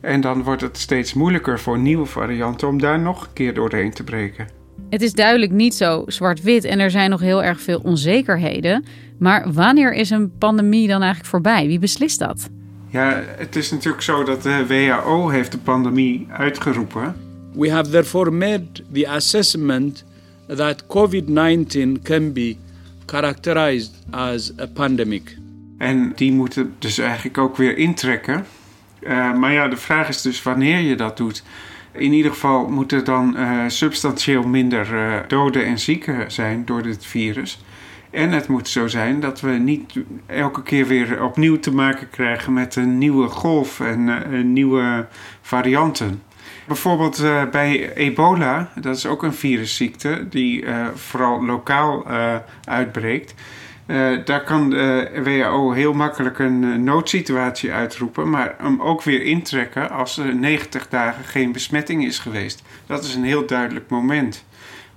En 0.00 0.20
dan 0.20 0.42
wordt 0.42 0.62
het 0.62 0.78
steeds 0.78 1.14
moeilijker 1.14 1.60
voor 1.60 1.78
nieuwe 1.78 2.06
varianten 2.06 2.68
om 2.68 2.80
daar 2.80 3.00
nog 3.00 3.22
een 3.22 3.32
keer 3.32 3.54
doorheen 3.54 3.90
te 3.90 4.04
breken. 4.04 4.48
Het 4.90 5.02
is 5.02 5.12
duidelijk 5.12 5.52
niet 5.52 5.74
zo 5.74 6.04
zwart-wit 6.06 6.64
en 6.64 6.78
er 6.78 6.90
zijn 6.90 7.10
nog 7.10 7.20
heel 7.20 7.42
erg 7.42 7.60
veel 7.60 7.80
onzekerheden. 7.82 8.84
Maar 9.18 9.52
wanneer 9.52 9.92
is 9.92 10.10
een 10.10 10.32
pandemie 10.38 10.88
dan 10.88 11.00
eigenlijk 11.00 11.30
voorbij? 11.30 11.66
Wie 11.66 11.78
beslist 11.78 12.18
dat? 12.18 12.48
Ja, 12.88 13.22
het 13.36 13.56
is 13.56 13.70
natuurlijk 13.70 14.02
zo 14.02 14.24
dat 14.24 14.42
de 14.42 14.66
WHO 14.66 15.28
heeft 15.28 15.52
de 15.52 15.58
pandemie 15.58 16.26
uitgeroepen. 16.30 17.14
We 17.52 17.70
have 17.70 17.90
therefore 17.90 18.30
made 18.30 18.66
the 18.92 19.08
assessment 19.08 20.04
that 20.46 20.84
COVID-19 20.86 22.02
can 22.02 22.32
be 22.32 22.56
characterized 23.06 23.92
as 24.10 24.52
a 24.60 24.66
pandemic. 24.66 25.36
En 25.80 26.12
die 26.14 26.32
moeten 26.32 26.74
dus 26.78 26.98
eigenlijk 26.98 27.38
ook 27.38 27.56
weer 27.56 27.76
intrekken. 27.76 28.46
Uh, 29.00 29.34
maar 29.34 29.52
ja, 29.52 29.68
de 29.68 29.76
vraag 29.76 30.08
is 30.08 30.22
dus 30.22 30.42
wanneer 30.42 30.78
je 30.78 30.94
dat 30.94 31.16
doet. 31.16 31.42
In 31.92 32.12
ieder 32.12 32.30
geval 32.30 32.68
moet 32.68 32.92
er 32.92 33.04
dan 33.04 33.36
uh, 33.36 33.60
substantieel 33.66 34.42
minder 34.42 34.94
uh, 34.94 35.14
doden 35.28 35.64
en 35.64 35.78
zieken 35.78 36.32
zijn 36.32 36.64
door 36.64 36.82
dit 36.82 37.06
virus. 37.06 37.64
En 38.10 38.30
het 38.30 38.48
moet 38.48 38.68
zo 38.68 38.86
zijn 38.86 39.20
dat 39.20 39.40
we 39.40 39.50
niet 39.50 39.92
elke 40.26 40.62
keer 40.62 40.86
weer 40.86 41.24
opnieuw 41.24 41.58
te 41.58 41.74
maken 41.74 42.10
krijgen 42.10 42.52
met 42.52 42.76
een 42.76 42.98
nieuwe 42.98 43.28
golf 43.28 43.80
en 43.80 44.52
nieuwe 44.52 45.06
varianten. 45.40 46.22
Bijvoorbeeld 46.66 47.22
bij 47.50 47.94
ebola, 47.94 48.70
dat 48.80 48.96
is 48.96 49.06
ook 49.06 49.22
een 49.22 49.34
virusziekte 49.34 50.26
die 50.30 50.64
vooral 50.94 51.44
lokaal 51.44 52.06
uitbreekt. 52.64 53.34
Daar 54.24 54.44
kan 54.44 54.70
de 54.70 55.20
WHO 55.24 55.72
heel 55.72 55.92
makkelijk 55.92 56.38
een 56.38 56.84
noodsituatie 56.84 57.72
uitroepen, 57.72 58.30
maar 58.30 58.54
hem 58.58 58.82
ook 58.82 59.02
weer 59.02 59.22
intrekken 59.22 59.90
als 59.90 60.16
er 60.16 60.34
90 60.34 60.88
dagen 60.88 61.24
geen 61.24 61.52
besmetting 61.52 62.04
is 62.04 62.18
geweest. 62.18 62.62
Dat 62.86 63.04
is 63.04 63.14
een 63.14 63.24
heel 63.24 63.46
duidelijk 63.46 63.88
moment. 63.88 64.44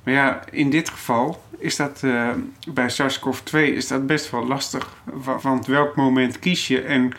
Maar 0.04 0.14
ja, 0.14 0.44
in 0.52 0.70
dit 0.70 0.90
geval 0.90 1.44
is 1.58 1.76
dat 1.76 2.02
uh, 2.04 2.30
bij 2.74 2.90
SARS-CoV-2 2.90 3.52
is 3.52 3.88
dat 3.88 4.08
best 4.08 4.32
wel 4.32 4.48
lastig. 4.48 4.98
Want 5.42 5.66
welk 5.66 5.96
moment 5.96 6.40
kies 6.40 6.68
je 6.68 6.82
en 6.82 7.12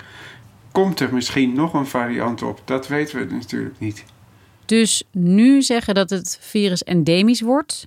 komt 0.73 1.00
er 1.00 1.14
misschien 1.14 1.52
nog 1.54 1.75
een 1.75 1.87
variant 1.87 2.43
op? 2.43 2.61
Dat 2.64 2.88
weten 2.88 3.19
we 3.19 3.35
natuurlijk 3.35 3.78
niet. 3.78 4.04
Dus 4.64 5.02
nu 5.12 5.62
zeggen 5.62 5.95
dat 5.95 6.11
het 6.11 6.38
virus 6.40 6.83
endemisch 6.83 7.40
wordt, 7.40 7.87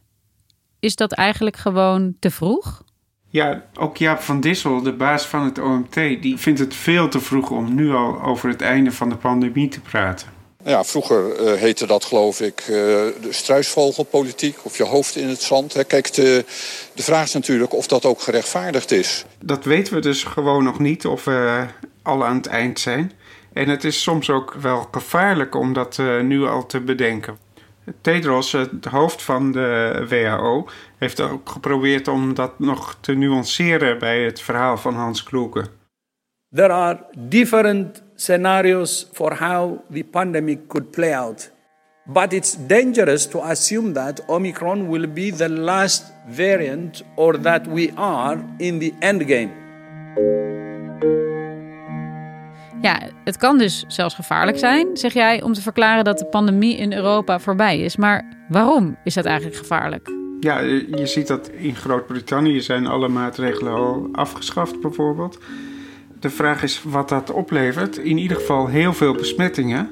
is 0.79 0.95
dat 0.95 1.11
eigenlijk 1.11 1.57
gewoon 1.57 2.15
te 2.19 2.31
vroeg? 2.31 2.85
Ja, 3.29 3.63
ook 3.79 3.97
Jaap 3.97 4.21
van 4.21 4.41
Dissel, 4.41 4.81
de 4.81 4.93
baas 4.93 5.25
van 5.25 5.43
het 5.43 5.59
OMT, 5.59 5.93
die 5.93 6.37
vindt 6.37 6.59
het 6.59 6.75
veel 6.75 7.09
te 7.09 7.19
vroeg 7.19 7.49
om 7.49 7.75
nu 7.75 7.93
al 7.93 8.21
over 8.21 8.49
het 8.49 8.61
einde 8.61 8.91
van 8.91 9.09
de 9.09 9.15
pandemie 9.15 9.69
te 9.69 9.81
praten. 9.81 10.27
Ja, 10.63 10.83
vroeger 10.83 11.41
uh, 11.41 11.53
heette 11.53 11.87
dat 11.87 12.05
geloof 12.05 12.41
ik 12.41 12.61
uh, 12.61 12.67
de 12.67 13.27
struisvogelpolitiek 13.29 14.57
of 14.63 14.77
je 14.77 14.83
hoofd 14.83 15.15
in 15.15 15.27
het 15.27 15.41
zand. 15.41 15.73
Hè. 15.73 15.83
Kijk, 15.83 16.13
de, 16.13 16.45
de 16.93 17.03
vraag 17.03 17.23
is 17.23 17.33
natuurlijk 17.33 17.73
of 17.73 17.87
dat 17.87 18.05
ook 18.05 18.21
gerechtvaardigd 18.21 18.91
is. 18.91 19.25
Dat 19.43 19.65
weten 19.65 19.93
we 19.93 19.99
dus 19.99 20.23
gewoon 20.23 20.63
nog 20.63 20.79
niet 20.79 21.05
of 21.05 21.23
we 21.23 21.65
al 22.01 22.25
aan 22.25 22.35
het 22.35 22.47
eind 22.47 22.79
zijn. 22.79 23.11
En 23.53 23.69
het 23.69 23.83
is 23.83 24.01
soms 24.01 24.29
ook 24.29 24.53
wel 24.61 24.87
gevaarlijk 24.91 25.55
om 25.55 25.73
dat 25.73 25.97
uh, 25.97 26.21
nu 26.21 26.45
al 26.45 26.65
te 26.65 26.79
bedenken. 26.79 27.37
Tedros, 28.01 28.51
het 28.51 28.85
hoofd 28.85 29.21
van 29.21 29.51
de 29.51 30.05
WHO, 30.09 30.67
heeft 30.97 31.21
ook 31.21 31.49
geprobeerd 31.49 32.07
om 32.07 32.33
dat 32.33 32.59
nog 32.59 32.97
te 33.01 33.13
nuanceren 33.13 33.99
bij 33.99 34.23
het 34.23 34.41
verhaal 34.41 34.77
van 34.77 34.93
Hans 34.93 35.23
Kloeke. 35.23 35.65
There 36.55 36.73
are 36.73 37.05
different 37.17 38.03
scenarios 38.15 39.09
for 39.13 39.37
how 39.39 39.79
the 39.93 40.03
pandemic 40.03 40.67
could 40.67 40.91
play 40.91 41.15
out. 41.15 41.51
But 42.05 42.33
it's 42.33 42.55
dangerous 42.67 43.27
to 43.27 43.39
assume 43.39 43.91
that 43.93 44.23
Omicron 44.27 44.89
will 44.89 45.07
be 45.13 45.31
the 45.31 45.49
last 45.49 46.13
variant 46.27 47.03
or 47.15 47.41
that 47.41 47.67
we 47.67 47.91
are 47.95 48.39
in 48.57 48.79
the 48.79 48.93
endgame. 48.99 49.51
Ja, 52.81 52.99
het 53.23 53.37
kan 53.37 53.57
dus 53.57 53.83
zelfs 53.87 54.15
gevaarlijk 54.15 54.57
zijn, 54.57 54.87
zeg 54.97 55.13
jij, 55.13 55.41
om 55.41 55.53
te 55.53 55.61
verklaren 55.61 56.03
dat 56.03 56.19
de 56.19 56.25
pandemie 56.25 56.77
in 56.77 56.93
Europa 56.93 57.39
voorbij 57.39 57.79
is. 57.79 57.95
Maar 57.95 58.25
waarom 58.49 58.97
is 59.03 59.13
dat 59.13 59.25
eigenlijk 59.25 59.57
gevaarlijk? 59.57 60.09
Ja, 60.39 60.59
je 60.59 61.05
ziet 61.05 61.27
dat 61.27 61.49
in 61.49 61.75
Groot-Brittannië 61.75 62.61
zijn 62.61 62.87
alle 62.87 63.07
maatregelen 63.07 63.73
al 63.73 64.09
afgeschaft 64.11 64.81
bijvoorbeeld. 64.81 65.39
De 66.19 66.29
vraag 66.29 66.63
is 66.63 66.81
wat 66.83 67.09
dat 67.09 67.31
oplevert. 67.31 67.97
In 67.97 68.17
ieder 68.17 68.37
geval 68.37 68.67
heel 68.67 68.93
veel 68.93 69.13
besmettingen. 69.13 69.89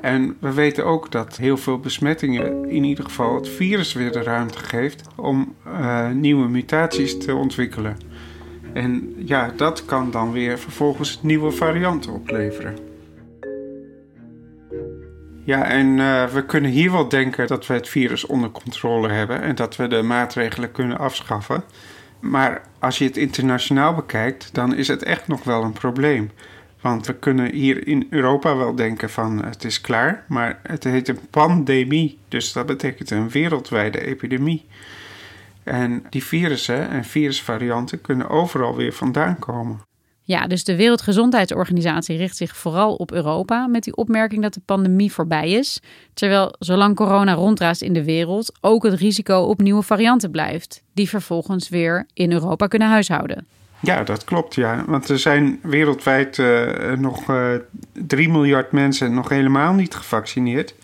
En 0.00 0.36
we 0.40 0.52
weten 0.52 0.84
ook 0.84 1.10
dat 1.10 1.36
heel 1.36 1.56
veel 1.56 1.78
besmettingen 1.78 2.68
in 2.70 2.84
ieder 2.84 3.04
geval 3.04 3.34
het 3.34 3.48
virus 3.48 3.92
weer 3.92 4.12
de 4.12 4.22
ruimte 4.22 4.58
geeft 4.58 5.02
om 5.16 5.54
uh, 5.66 6.10
nieuwe 6.10 6.48
mutaties 6.48 7.18
te 7.18 7.34
ontwikkelen. 7.34 7.96
En 8.74 9.14
ja, 9.16 9.52
dat 9.56 9.84
kan 9.84 10.10
dan 10.10 10.32
weer 10.32 10.58
vervolgens 10.58 11.22
nieuwe 11.22 11.50
varianten 11.50 12.12
opleveren. 12.12 12.78
Ja, 15.44 15.64
en 15.64 15.86
uh, 15.86 16.24
we 16.24 16.44
kunnen 16.44 16.70
hier 16.70 16.92
wel 16.92 17.08
denken 17.08 17.46
dat 17.46 17.66
we 17.66 17.74
het 17.74 17.88
virus 17.88 18.26
onder 18.26 18.50
controle 18.50 19.08
hebben 19.08 19.40
en 19.42 19.54
dat 19.54 19.76
we 19.76 19.86
de 19.86 20.02
maatregelen 20.02 20.72
kunnen 20.72 20.98
afschaffen. 20.98 21.64
Maar 22.20 22.62
als 22.78 22.98
je 22.98 23.04
het 23.04 23.16
internationaal 23.16 23.94
bekijkt, 23.94 24.54
dan 24.54 24.74
is 24.74 24.88
het 24.88 25.02
echt 25.02 25.28
nog 25.28 25.44
wel 25.44 25.62
een 25.62 25.72
probleem. 25.72 26.30
Want 26.80 27.06
we 27.06 27.14
kunnen 27.14 27.52
hier 27.52 27.88
in 27.88 28.06
Europa 28.10 28.56
wel 28.56 28.74
denken 28.74 29.10
van 29.10 29.44
het 29.44 29.64
is 29.64 29.80
klaar, 29.80 30.24
maar 30.28 30.60
het 30.62 30.84
heet 30.84 31.08
een 31.08 31.28
pandemie. 31.30 32.18
Dus 32.28 32.52
dat 32.52 32.66
betekent 32.66 33.10
een 33.10 33.30
wereldwijde 33.30 34.06
epidemie. 34.06 34.66
En 35.64 36.04
die 36.10 36.24
virussen 36.24 36.88
en 36.88 37.04
virusvarianten 37.04 38.00
kunnen 38.00 38.28
overal 38.28 38.76
weer 38.76 38.92
vandaan 38.92 39.38
komen. 39.38 39.80
Ja, 40.26 40.46
dus 40.46 40.64
de 40.64 40.76
Wereldgezondheidsorganisatie 40.76 42.16
richt 42.16 42.36
zich 42.36 42.56
vooral 42.56 42.94
op 42.94 43.12
Europa 43.12 43.66
met 43.66 43.84
die 43.84 43.96
opmerking 43.96 44.42
dat 44.42 44.54
de 44.54 44.60
pandemie 44.64 45.12
voorbij 45.12 45.50
is. 45.50 45.80
Terwijl 46.14 46.54
zolang 46.58 46.96
corona 46.96 47.32
rondraast 47.32 47.82
in 47.82 47.92
de 47.92 48.04
wereld 48.04 48.52
ook 48.60 48.82
het 48.82 48.94
risico 48.94 49.38
op 49.38 49.60
nieuwe 49.60 49.82
varianten 49.82 50.30
blijft, 50.30 50.82
die 50.92 51.08
vervolgens 51.08 51.68
weer 51.68 52.06
in 52.12 52.32
Europa 52.32 52.66
kunnen 52.66 52.88
huishouden. 52.88 53.46
Ja, 53.80 54.02
dat 54.02 54.24
klopt, 54.24 54.54
ja. 54.54 54.84
Want 54.86 55.08
er 55.08 55.18
zijn 55.18 55.58
wereldwijd 55.62 56.38
uh, 56.38 56.92
nog 56.92 57.30
uh, 57.30 57.50
3 57.92 58.28
miljard 58.28 58.72
mensen 58.72 59.14
nog 59.14 59.28
helemaal 59.28 59.72
niet 59.72 59.94
gevaccineerd. 59.94 60.74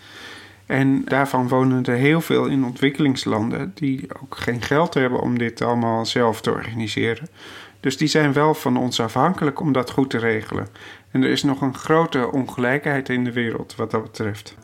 En 0.70 1.04
daarvan 1.04 1.48
wonen 1.48 1.84
er 1.84 1.96
heel 1.96 2.20
veel 2.20 2.46
in 2.46 2.64
ontwikkelingslanden 2.64 3.72
die 3.74 4.08
ook 4.22 4.36
geen 4.36 4.62
geld 4.62 4.94
hebben 4.94 5.20
om 5.20 5.38
dit 5.38 5.62
allemaal 5.62 6.06
zelf 6.06 6.40
te 6.40 6.50
organiseren. 6.50 7.28
Dus 7.80 7.96
die 7.96 8.08
zijn 8.08 8.32
wel 8.32 8.54
van 8.54 8.76
ons 8.76 9.00
afhankelijk 9.00 9.60
om 9.60 9.72
dat 9.72 9.90
goed 9.90 10.10
te 10.10 10.18
regelen. 10.18 10.66
En 11.10 11.22
er 11.22 11.30
is 11.30 11.42
nog 11.42 11.60
een 11.60 11.74
grote 11.74 12.32
ongelijkheid 12.32 13.08
in 13.08 13.24
de 13.24 13.32
wereld 13.32 13.74
wat 13.76 13.90
dat 13.90 14.02
betreft. 14.02 14.56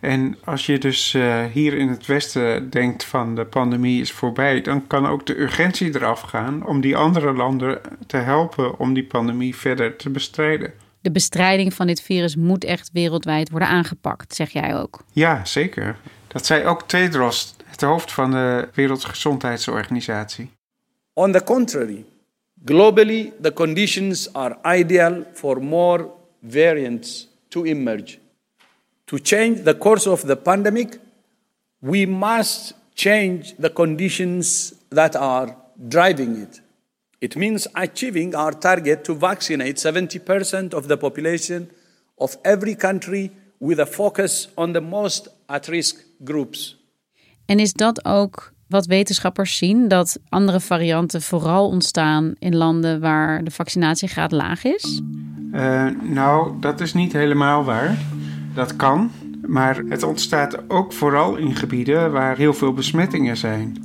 En 0.00 0.36
als 0.44 0.66
je 0.66 0.78
dus 0.78 1.14
uh, 1.14 1.44
hier 1.44 1.74
in 1.74 1.88
het 1.88 2.06
Westen 2.06 2.70
denkt 2.70 3.04
van 3.04 3.34
de 3.34 3.44
pandemie 3.44 4.00
is 4.00 4.12
voorbij, 4.12 4.60
dan 4.60 4.86
kan 4.86 5.06
ook 5.06 5.26
de 5.26 5.40
urgentie 5.40 5.94
eraf 5.94 6.20
gaan 6.20 6.66
om 6.66 6.80
die 6.80 6.96
andere 6.96 7.32
landen 7.32 7.80
te 8.06 8.16
helpen 8.16 8.78
om 8.78 8.94
die 8.94 9.04
pandemie 9.04 9.56
verder 9.56 9.96
te 9.96 10.10
bestrijden. 10.10 10.72
De 11.02 11.10
bestrijding 11.10 11.74
van 11.74 11.86
dit 11.86 12.02
virus 12.02 12.36
moet 12.36 12.64
echt 12.64 12.90
wereldwijd 12.92 13.50
worden 13.50 13.68
aangepakt, 13.68 14.34
zeg 14.34 14.50
jij 14.50 14.76
ook. 14.76 15.04
Ja, 15.12 15.44
zeker. 15.44 15.96
Dat 16.28 16.46
zei 16.46 16.64
ook 16.64 16.88
Tedros, 16.88 17.54
het 17.64 17.80
hoofd 17.80 18.12
van 18.12 18.30
de 18.30 18.68
Wereldgezondheidsorganisatie. 18.74 20.50
On 21.12 21.32
the 21.32 21.44
contrary, 21.44 22.04
Globally, 22.64 23.32
the 23.40 23.50
conditions 23.50 24.28
are 24.34 24.56
ideal 24.64 25.24
for 25.32 25.60
more 25.60 26.10
variants 26.42 27.26
to 27.48 27.64
emerge. 27.64 28.18
To 29.06 29.18
change 29.18 29.64
the 29.64 29.74
course 29.74 30.10
of 30.10 30.24
the 30.24 30.36
pandemic, 30.36 31.00
we 31.80 32.06
must 32.06 32.74
change 32.94 33.54
the 33.58 33.72
conditions 33.72 34.74
that 34.90 35.16
are 35.16 35.56
driving 35.88 36.36
it. 36.36 36.60
It 37.22 37.36
means 37.36 37.72
achieving 37.72 38.34
our 38.34 38.58
target 38.58 39.04
to 39.04 39.18
vaccinate 39.18 39.78
70% 39.78 40.74
of 40.74 40.86
the 40.86 40.96
population 40.96 41.70
of 42.14 42.38
every 42.42 42.76
country 42.76 43.30
with 43.58 43.78
a 43.78 43.86
focus 43.86 44.48
on 44.54 44.72
the 44.72 44.80
most 44.80 45.28
at 45.46 45.66
risk 45.66 46.04
groups. 46.24 46.84
En 47.46 47.58
is 47.58 47.72
dat 47.72 48.04
ook 48.04 48.52
wat 48.68 48.86
wetenschappers 48.86 49.56
zien 49.56 49.88
dat 49.88 50.18
andere 50.28 50.60
varianten 50.60 51.22
vooral 51.22 51.68
ontstaan 51.68 52.34
in 52.38 52.56
landen 52.56 53.00
waar 53.00 53.44
de 53.44 53.50
vaccinatiegraad 53.50 54.32
laag 54.32 54.64
is? 54.64 55.02
Uh, 55.52 55.86
nou, 56.02 56.60
dat 56.60 56.80
is 56.80 56.94
niet 56.94 57.12
helemaal 57.12 57.64
waar. 57.64 57.98
Dat 58.54 58.76
kan. 58.76 59.10
Maar 59.46 59.82
het 59.88 60.02
ontstaat 60.02 60.70
ook 60.70 60.92
vooral 60.92 61.36
in 61.36 61.54
gebieden 61.54 62.12
waar 62.12 62.36
heel 62.36 62.54
veel 62.54 62.72
besmettingen 62.72 63.36
zijn. 63.36 63.76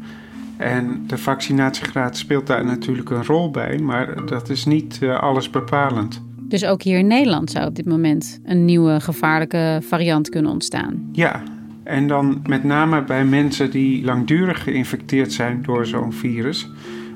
En 0.57 1.03
de 1.07 1.17
vaccinatiegraad 1.17 2.17
speelt 2.17 2.47
daar 2.47 2.65
natuurlijk 2.65 3.09
een 3.09 3.25
rol 3.25 3.51
bij, 3.51 3.77
maar 3.77 4.25
dat 4.25 4.49
is 4.49 4.65
niet 4.65 4.99
uh, 5.01 5.19
alles 5.19 5.49
bepalend. 5.49 6.21
Dus 6.41 6.65
ook 6.65 6.81
hier 6.81 6.97
in 6.97 7.07
Nederland 7.07 7.51
zou 7.51 7.67
op 7.67 7.75
dit 7.75 7.85
moment 7.85 8.39
een 8.45 8.65
nieuwe 8.65 8.99
gevaarlijke 8.99 9.79
variant 9.81 10.29
kunnen 10.29 10.51
ontstaan. 10.51 11.09
Ja, 11.11 11.43
en 11.83 12.07
dan 12.07 12.39
met 12.47 12.63
name 12.63 13.03
bij 13.03 13.25
mensen 13.25 13.71
die 13.71 14.05
langdurig 14.05 14.63
geïnfecteerd 14.63 15.33
zijn 15.33 15.61
door 15.61 15.85
zo'n 15.85 16.13
virus, 16.13 16.69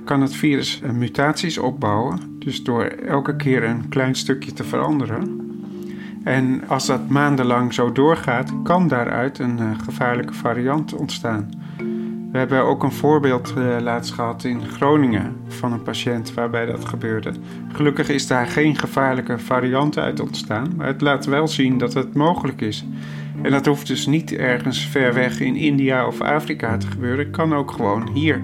kan 0.06 0.22
het 0.22 0.36
virus 0.36 0.82
mutaties 0.94 1.58
opbouwen. 1.58 2.20
Dus 2.40 2.64
door 2.64 2.84
elke 2.84 3.36
keer 3.36 3.64
een 3.64 3.90
klein 3.90 4.16
stukje 4.16 4.54
te 4.54 4.64
veranderen. 4.64 5.50
En 6.24 6.62
als 6.68 6.86
dat 6.86 7.10
maandenlang 7.10 7.74
zo 7.74 7.92
doorgaat, 7.92 8.54
kan 8.64 8.88
daaruit 8.88 9.40
een 9.40 9.58
uh, 9.60 9.72
gevaarlijke 9.84 10.34
variant 10.34 10.94
ontstaan. 10.94 11.50
We 12.32 12.38
hebben 12.38 12.64
ook 12.64 12.84
een 12.84 12.92
voorbeeld 12.92 13.54
uh, 13.58 13.78
laatst 13.80 14.14
gehad 14.14 14.44
in 14.44 14.68
Groningen 14.68 15.36
van 15.48 15.74
een 15.74 15.82
patiënt 15.82 16.34
waarbij 16.34 16.66
dat 16.66 16.86
gebeurde. 16.86 17.32
Gelukkig 17.74 18.10
is 18.10 18.28
daar 18.28 18.48
geen 18.48 18.78
gevaarlijke 18.78 19.40
variant 19.40 19.98
uit 19.98 20.20
ontstaan, 20.20 20.74
maar 20.76 20.88
het 20.88 21.02
laat 21.02 21.26
wel 21.26 21.48
zien 21.48 21.78
dat 21.78 21.94
het 21.94 22.14
mogelijk 22.14 22.62
is. 22.62 22.86
En 23.42 23.52
dat 23.52 23.66
hoeft 23.66 23.88
dus 23.88 24.06
niet 24.06 24.34
ergens 24.34 24.88
ver 24.88 25.14
weg 25.14 25.40
in 25.40 25.56
India 25.56 26.08
of 26.08 26.22
Afrika 26.22 26.78
te 26.78 26.88
gebeuren, 26.88 27.26
het 27.26 27.36
kan 27.36 27.54
ook 27.54 27.72
gewoon 27.72 28.10
hier. 28.14 28.44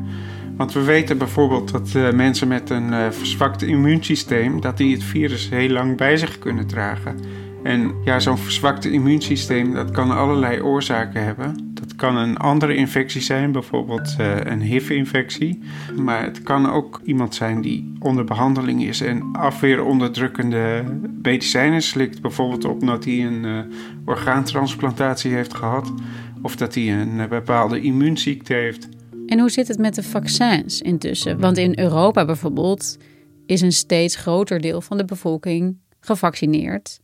Want 0.57 0.73
we 0.73 0.83
weten 0.83 1.17
bijvoorbeeld 1.17 1.71
dat 1.71 1.93
uh, 1.95 2.11
mensen 2.11 2.47
met 2.47 2.69
een 2.69 2.91
uh, 2.91 3.09
verzwakt 3.09 3.61
immuunsysteem, 3.61 4.61
dat 4.61 4.77
die 4.77 4.93
het 4.93 5.03
virus 5.03 5.49
heel 5.49 5.69
lang 5.69 5.97
bij 5.97 6.17
zich 6.17 6.39
kunnen 6.39 6.67
dragen. 6.67 7.19
En 7.67 7.95
ja, 8.03 8.19
zo'n 8.19 8.37
verzwakte 8.37 8.91
immuunsysteem, 8.91 9.73
dat 9.73 9.91
kan 9.91 10.11
allerlei 10.11 10.61
oorzaken 10.61 11.23
hebben. 11.23 11.71
Dat 11.73 11.95
kan 11.95 12.17
een 12.17 12.37
andere 12.37 12.75
infectie 12.75 13.21
zijn, 13.21 13.51
bijvoorbeeld 13.51 14.15
uh, 14.19 14.35
een 14.43 14.61
HIV-infectie. 14.61 15.59
Maar 15.95 16.23
het 16.23 16.43
kan 16.43 16.69
ook 16.69 17.01
iemand 17.03 17.35
zijn 17.35 17.61
die 17.61 17.93
onder 17.99 18.23
behandeling 18.23 18.83
is 18.83 19.01
en 19.01 19.23
afweeronderdrukkende 19.31 20.83
medicijnen 21.21 21.81
slikt. 21.81 22.21
Bijvoorbeeld 22.21 22.65
omdat 22.65 23.05
hij 23.05 23.25
een 23.25 23.45
uh, 23.45 23.59
orgaantransplantatie 24.05 25.33
heeft 25.33 25.53
gehad 25.53 25.93
of 26.41 26.55
dat 26.55 26.75
hij 26.75 27.01
een 27.01 27.17
uh, 27.17 27.27
bepaalde 27.27 27.81
immuunziekte 27.81 28.53
heeft. 28.53 28.89
En 29.25 29.39
hoe 29.39 29.49
zit 29.49 29.67
het 29.67 29.77
met 29.77 29.95
de 29.95 30.03
vaccins 30.03 30.81
intussen? 30.81 31.39
Want 31.39 31.57
in 31.57 31.79
Europa 31.79 32.25
bijvoorbeeld 32.25 32.97
is 33.45 33.61
een 33.61 33.71
steeds 33.71 34.15
groter 34.15 34.61
deel 34.61 34.81
van 34.81 34.97
de 34.97 35.05
bevolking 35.05 35.77
gevaccineerd. 35.99 36.99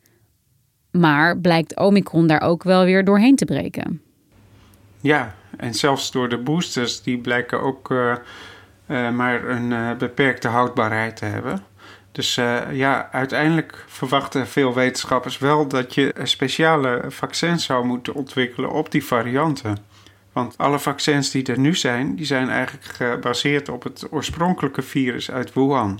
Maar 0.93 1.37
blijkt 1.37 1.77
Omicron 1.77 2.27
daar 2.27 2.41
ook 2.41 2.63
wel 2.63 2.83
weer 2.83 3.05
doorheen 3.05 3.35
te 3.35 3.45
breken? 3.45 4.01
Ja, 5.01 5.35
en 5.57 5.73
zelfs 5.73 6.11
door 6.11 6.29
de 6.29 6.37
boosters, 6.37 7.01
die 7.01 7.17
blijken 7.17 7.61
ook 7.61 7.91
uh, 7.91 8.15
uh, 8.87 9.09
maar 9.09 9.49
een 9.49 9.71
uh, 9.71 9.91
beperkte 9.97 10.47
houdbaarheid 10.47 11.15
te 11.15 11.25
hebben. 11.25 11.63
Dus 12.11 12.35
ja, 12.71 13.09
uiteindelijk 13.11 13.83
verwachten 13.87 14.47
veel 14.47 14.73
wetenschappers 14.73 15.37
wel 15.37 15.67
dat 15.67 15.93
je 15.93 16.13
speciale 16.23 17.03
vaccins 17.07 17.65
zou 17.65 17.85
moeten 17.85 18.13
ontwikkelen 18.13 18.71
op 18.71 18.91
die 18.91 19.05
varianten. 19.05 19.77
Want 20.33 20.57
alle 20.57 20.79
vaccins 20.79 21.31
die 21.31 21.45
er 21.45 21.59
nu 21.59 21.75
zijn, 21.75 22.15
die 22.15 22.25
zijn 22.25 22.49
eigenlijk 22.49 22.85
gebaseerd 22.85 23.69
op 23.69 23.83
het 23.83 24.07
oorspronkelijke 24.09 24.81
virus 24.81 25.31
uit 25.31 25.53
Wuhan. 25.53 25.99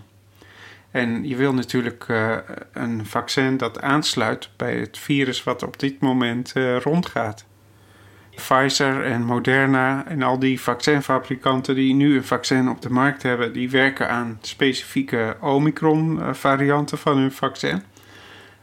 En 0.93 1.27
je 1.27 1.35
wil 1.35 1.53
natuurlijk 1.53 2.07
uh, 2.07 2.37
een 2.73 3.05
vaccin 3.05 3.57
dat 3.57 3.81
aansluit 3.81 4.49
bij 4.55 4.75
het 4.75 4.97
virus 4.97 5.43
wat 5.43 5.63
op 5.63 5.79
dit 5.79 5.99
moment 5.99 6.51
uh, 6.55 6.77
rondgaat. 6.77 7.45
Pfizer 8.35 9.03
en 9.03 9.23
Moderna 9.23 10.05
en 10.07 10.21
al 10.21 10.39
die 10.39 10.61
vaccinfabrikanten 10.61 11.75
die 11.75 11.93
nu 11.93 12.15
een 12.15 12.23
vaccin 12.23 12.69
op 12.69 12.81
de 12.81 12.89
markt 12.89 13.23
hebben, 13.23 13.53
die 13.53 13.69
werken 13.69 14.09
aan 14.09 14.37
specifieke 14.41 15.37
Omicron-varianten 15.39 16.97
van 16.97 17.17
hun 17.17 17.31
vaccin. 17.31 17.83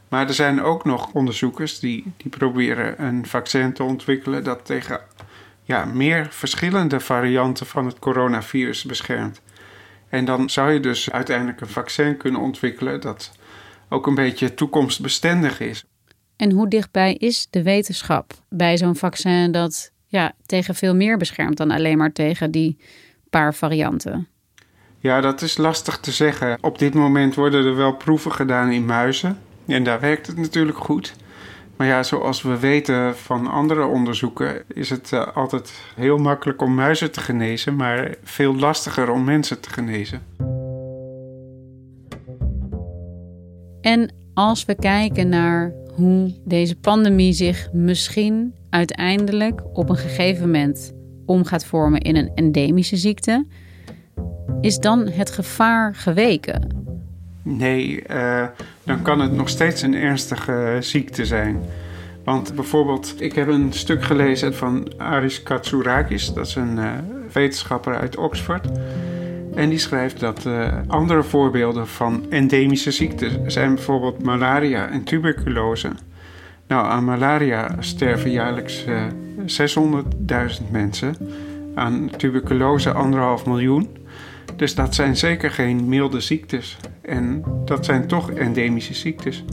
Maar 0.09 0.27
er 0.27 0.33
zijn 0.33 0.61
ook 0.61 0.85
nog 0.85 1.11
onderzoekers 1.13 1.79
die, 1.79 2.13
die 2.17 2.31
proberen 2.31 3.03
een 3.03 3.25
vaccin 3.25 3.73
te 3.73 3.83
ontwikkelen 3.83 4.43
dat 4.43 4.65
tegen 4.65 4.99
ja, 5.63 5.85
meer 5.85 6.27
verschillende 6.29 6.99
varianten 6.99 7.65
van 7.65 7.85
het 7.85 7.99
coronavirus 7.99 8.83
beschermt. 8.83 9.41
En 10.11 10.25
dan 10.25 10.49
zou 10.49 10.71
je 10.71 10.79
dus 10.79 11.11
uiteindelijk 11.11 11.61
een 11.61 11.67
vaccin 11.67 12.17
kunnen 12.17 12.41
ontwikkelen 12.41 13.01
dat 13.01 13.31
ook 13.89 14.07
een 14.07 14.15
beetje 14.15 14.53
toekomstbestendig 14.53 15.59
is. 15.59 15.83
En 16.35 16.51
hoe 16.51 16.67
dichtbij 16.67 17.13
is 17.13 17.47
de 17.49 17.63
wetenschap 17.63 18.33
bij 18.49 18.77
zo'n 18.77 18.95
vaccin 18.95 19.51
dat 19.51 19.91
ja, 20.05 20.33
tegen 20.45 20.75
veel 20.75 20.95
meer 20.95 21.17
beschermt 21.17 21.57
dan 21.57 21.71
alleen 21.71 21.97
maar 21.97 22.11
tegen 22.11 22.51
die 22.51 22.77
paar 23.29 23.53
varianten? 23.53 24.27
Ja, 24.99 25.21
dat 25.21 25.41
is 25.41 25.57
lastig 25.57 25.97
te 25.97 26.11
zeggen. 26.11 26.57
Op 26.61 26.79
dit 26.79 26.93
moment 26.93 27.35
worden 27.35 27.65
er 27.65 27.75
wel 27.75 27.95
proeven 27.95 28.31
gedaan 28.31 28.71
in 28.71 28.85
muizen. 28.85 29.37
En 29.67 29.83
daar 29.83 29.99
werkt 29.99 30.27
het 30.27 30.37
natuurlijk 30.37 30.77
goed. 30.77 31.13
Maar 31.77 31.87
ja, 31.87 32.03
zoals 32.03 32.41
we 32.41 32.59
weten 32.59 33.17
van 33.17 33.47
andere 33.47 33.85
onderzoeken, 33.85 34.63
is 34.67 34.89
het 34.89 35.11
uh, 35.13 35.27
altijd 35.35 35.83
heel 35.95 36.17
makkelijk 36.17 36.61
om 36.61 36.75
muizen 36.75 37.11
te 37.11 37.19
genezen, 37.19 37.75
maar 37.75 38.15
veel 38.23 38.55
lastiger 38.55 39.11
om 39.11 39.23
mensen 39.23 39.59
te 39.59 39.69
genezen. 39.69 40.21
En 43.81 44.13
als 44.33 44.65
we 44.65 44.75
kijken 44.75 45.29
naar 45.29 45.73
hoe 45.95 46.33
deze 46.45 46.75
pandemie 46.75 47.33
zich 47.33 47.69
misschien 47.73 48.53
uiteindelijk 48.69 49.61
op 49.73 49.89
een 49.89 49.97
gegeven 49.97 50.45
moment 50.45 50.93
om 51.25 51.45
gaat 51.45 51.65
vormen 51.65 52.01
in 52.01 52.15
een 52.15 52.31
endemische 52.35 52.97
ziekte, 52.97 53.45
is 54.61 54.77
dan 54.77 55.07
het 55.07 55.31
gevaar 55.31 55.95
geweken? 55.95 56.69
Nee, 57.43 58.03
uh, 58.11 58.47
dan 58.91 59.01
kan 59.01 59.19
het 59.19 59.31
nog 59.31 59.49
steeds 59.49 59.81
een 59.81 59.95
ernstige 59.95 60.77
ziekte 60.79 61.25
zijn. 61.25 61.61
Want 62.23 62.55
bijvoorbeeld, 62.55 63.15
ik 63.17 63.33
heb 63.33 63.47
een 63.47 63.73
stuk 63.73 64.03
gelezen 64.03 64.55
van 64.55 64.91
Aris 64.97 65.43
Katsourakis, 65.43 66.33
dat 66.33 66.47
is 66.47 66.55
een 66.55 66.77
uh, 66.77 66.91
wetenschapper 67.33 67.95
uit 67.95 68.17
Oxford. 68.17 68.67
En 69.55 69.69
die 69.69 69.77
schrijft 69.77 70.19
dat 70.19 70.45
uh, 70.45 70.67
andere 70.87 71.23
voorbeelden 71.23 71.87
van 71.87 72.25
endemische 72.29 72.91
ziekten 72.91 73.51
zijn 73.51 73.75
bijvoorbeeld 73.75 74.23
malaria 74.23 74.89
en 74.89 75.03
tuberculose. 75.03 75.89
Nou, 76.67 76.87
aan 76.87 77.05
malaria 77.05 77.75
sterven 77.79 78.31
jaarlijks 78.31 78.85
uh, 78.85 79.03
600.000 80.59 80.71
mensen, 80.71 81.15
aan 81.75 82.09
tuberculose 82.17 82.91
anderhalf 82.91 83.45
miljoen. 83.45 83.89
Dus 84.55 84.75
dat 84.75 84.95
zijn 84.95 85.17
zeker 85.17 85.51
geen 85.51 85.89
milde 85.89 86.19
ziektes. 86.19 86.77
En 87.01 87.43
dat 87.65 87.85
zijn 87.85 88.07
toch 88.07 88.31
endemische 88.31 88.93
ziektes. 88.93 89.43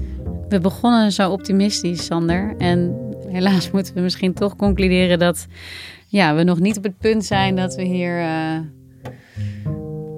We 0.49 0.61
begonnen 0.61 1.13
zo 1.13 1.31
optimistisch, 1.31 2.05
Sander. 2.05 2.55
En 2.59 2.97
helaas 3.29 3.71
moeten 3.71 3.95
we 3.95 4.01
misschien 4.01 4.35
toch 4.35 4.57
concluderen 4.57 5.19
dat 5.19 5.47
ja, 6.07 6.35
we 6.35 6.43
nog 6.43 6.59
niet 6.59 6.77
op 6.77 6.83
het 6.83 6.99
punt 6.99 7.25
zijn 7.25 7.57
dat 7.57 7.75
we 7.75 7.83
hier 7.83 8.21
uh, 8.21 8.59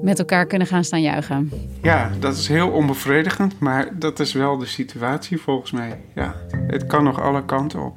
met 0.03 0.19
elkaar 0.19 0.47
kunnen 0.47 0.67
gaan 0.67 0.85
staan 0.85 1.03
juichen. 1.03 1.51
Ja, 1.83 2.11
dat 2.19 2.37
is 2.37 2.49
heel 2.49 2.69
onbevredigend, 2.69 3.59
maar 3.59 3.99
dat 3.99 4.21
is 4.21 4.33
wel 4.33 4.59
de 4.59 4.67
situatie 4.67 5.39
volgens 5.39 5.71
mij. 5.71 6.01
Ja, 6.15 6.35
het 6.67 6.87
kan 6.87 7.05
nog 7.05 7.21
alle 7.21 7.45
kanten 7.45 7.85
op. 7.85 7.97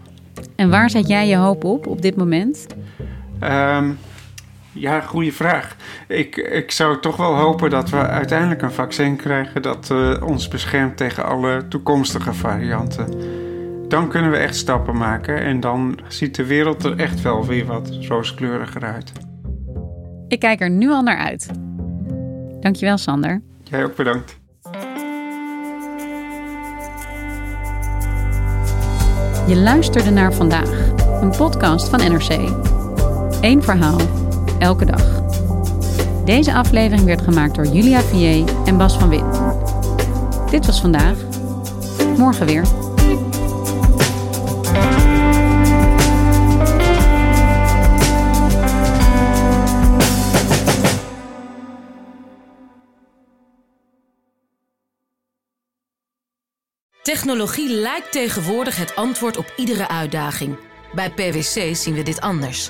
En 0.55 0.69
waar 0.69 0.89
zet 0.89 1.07
jij 1.07 1.27
je 1.27 1.35
hoop 1.35 1.63
op 1.63 1.87
op 1.87 2.01
dit 2.01 2.15
moment? 2.15 2.67
Um, 3.43 3.97
ja, 4.73 5.01
goede 5.01 5.31
vraag. 5.31 5.75
Ik, 6.07 6.38
ik 6.38 6.71
zou 6.71 6.99
toch 6.99 7.15
wel 7.15 7.36
hopen 7.36 7.69
dat 7.69 7.89
we 7.89 7.97
uiteindelijk 7.97 8.62
een 8.62 8.71
vaccin 8.71 9.15
krijgen 9.15 9.62
dat 9.62 9.89
uh, 9.91 10.21
ons 10.25 10.47
beschermt 10.47 10.97
tegen 10.97 11.25
alle 11.25 11.67
toekomstige 11.67 12.33
varianten. 12.33 13.07
Dan 13.88 14.09
kunnen 14.09 14.31
we 14.31 14.38
echt 14.38 14.55
stappen 14.55 14.97
maken 14.97 15.38
en 15.43 15.59
dan 15.59 15.99
ziet 16.07 16.36
de 16.36 16.45
wereld 16.45 16.83
er 16.83 16.99
echt 16.99 17.21
wel 17.21 17.45
weer 17.45 17.65
wat 17.65 17.97
rooskleuriger 18.07 18.83
uit. 18.83 19.12
Ik 20.27 20.39
kijk 20.39 20.62
er 20.62 20.69
nu 20.69 20.89
al 20.89 21.01
naar 21.01 21.17
uit. 21.17 21.49
Dankjewel, 22.59 22.97
Sander. 22.97 23.41
Jij 23.63 23.83
ook 23.83 23.95
bedankt. 23.95 24.41
Je 29.47 29.55
luisterde 29.55 30.09
naar 30.09 30.33
vandaag, 30.33 30.89
een 31.21 31.33
podcast 31.38 31.89
van 31.89 31.99
NRC. 31.99 32.29
Eén 33.41 33.63
verhaal 33.63 34.22
elke 34.63 34.86
dag. 34.86 35.21
Deze 36.26 36.54
aflevering 36.54 37.06
werd 37.06 37.21
gemaakt 37.21 37.56
door 37.56 37.65
Julia 37.65 38.02
Vier 38.02 38.43
en 38.65 38.78
Bas 38.78 38.97
van 38.97 39.10
Wit. 39.10 39.41
Dit 40.52 40.65
was 40.65 40.82
vandaag. 40.82 41.17
Morgen 42.17 42.45
weer. 42.45 42.65
Technologie 57.02 57.69
lijkt 57.69 58.12
tegenwoordig 58.12 58.78
het 58.78 58.95
antwoord 58.95 59.38
op 59.38 59.54
iedere 59.58 59.88
uitdaging. 59.88 60.58
Bij 60.93 61.10
PwC 61.10 61.76
zien 61.76 61.93
we 61.93 62.04
dit 62.04 62.21
anders. 62.21 62.69